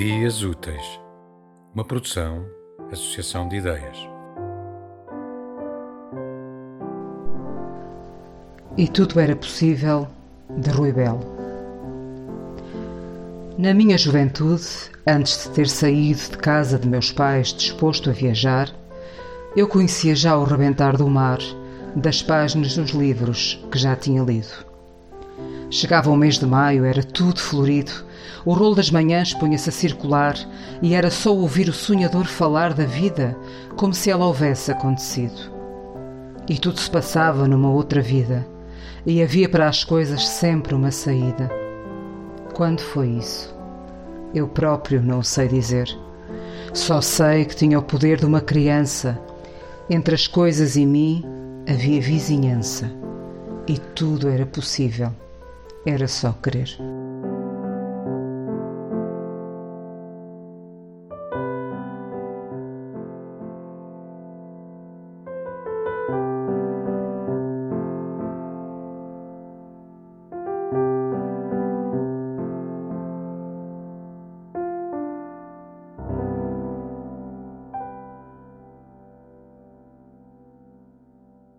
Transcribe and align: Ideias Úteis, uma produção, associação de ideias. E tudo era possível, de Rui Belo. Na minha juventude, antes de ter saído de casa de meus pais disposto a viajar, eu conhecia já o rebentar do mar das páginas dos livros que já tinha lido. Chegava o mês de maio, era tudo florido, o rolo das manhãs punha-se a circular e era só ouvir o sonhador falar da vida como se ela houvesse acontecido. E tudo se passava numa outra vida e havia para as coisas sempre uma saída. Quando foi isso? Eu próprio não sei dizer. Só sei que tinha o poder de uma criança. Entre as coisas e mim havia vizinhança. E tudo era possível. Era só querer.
Ideias 0.00 0.44
Úteis, 0.44 1.00
uma 1.74 1.84
produção, 1.84 2.46
associação 2.92 3.48
de 3.48 3.56
ideias. 3.56 3.98
E 8.76 8.86
tudo 8.86 9.18
era 9.18 9.34
possível, 9.34 10.06
de 10.56 10.70
Rui 10.70 10.92
Belo. 10.92 11.18
Na 13.58 13.74
minha 13.74 13.98
juventude, 13.98 14.68
antes 15.04 15.42
de 15.42 15.50
ter 15.50 15.68
saído 15.68 16.20
de 16.30 16.38
casa 16.38 16.78
de 16.78 16.86
meus 16.86 17.10
pais 17.10 17.48
disposto 17.52 18.08
a 18.08 18.12
viajar, 18.12 18.72
eu 19.56 19.66
conhecia 19.66 20.14
já 20.14 20.38
o 20.38 20.44
rebentar 20.44 20.96
do 20.96 21.08
mar 21.08 21.40
das 21.96 22.22
páginas 22.22 22.76
dos 22.76 22.92
livros 22.92 23.60
que 23.68 23.76
já 23.76 23.96
tinha 23.96 24.22
lido. 24.22 24.67
Chegava 25.70 26.10
o 26.10 26.16
mês 26.16 26.38
de 26.38 26.46
maio, 26.46 26.84
era 26.84 27.02
tudo 27.02 27.38
florido, 27.40 27.92
o 28.44 28.54
rolo 28.54 28.74
das 28.74 28.90
manhãs 28.90 29.34
punha-se 29.34 29.68
a 29.68 29.72
circular 29.72 30.34
e 30.80 30.94
era 30.94 31.10
só 31.10 31.34
ouvir 31.34 31.68
o 31.68 31.72
sonhador 31.74 32.24
falar 32.24 32.72
da 32.72 32.86
vida 32.86 33.36
como 33.76 33.92
se 33.92 34.10
ela 34.10 34.24
houvesse 34.24 34.70
acontecido. 34.70 35.52
E 36.48 36.58
tudo 36.58 36.80
se 36.80 36.90
passava 36.90 37.46
numa 37.46 37.70
outra 37.70 38.00
vida 38.00 38.46
e 39.04 39.22
havia 39.22 39.48
para 39.48 39.68
as 39.68 39.84
coisas 39.84 40.26
sempre 40.26 40.74
uma 40.74 40.90
saída. 40.90 41.50
Quando 42.54 42.80
foi 42.80 43.08
isso? 43.08 43.54
Eu 44.34 44.48
próprio 44.48 45.02
não 45.02 45.22
sei 45.22 45.48
dizer. 45.48 45.88
Só 46.72 47.02
sei 47.02 47.44
que 47.44 47.56
tinha 47.56 47.78
o 47.78 47.82
poder 47.82 48.18
de 48.18 48.26
uma 48.26 48.40
criança. 48.40 49.20
Entre 49.90 50.14
as 50.14 50.26
coisas 50.26 50.76
e 50.76 50.86
mim 50.86 51.24
havia 51.68 52.00
vizinhança. 52.00 52.90
E 53.66 53.78
tudo 53.78 54.28
era 54.28 54.46
possível. 54.46 55.12
Era 55.88 56.06
só 56.06 56.34
querer. 56.34 56.97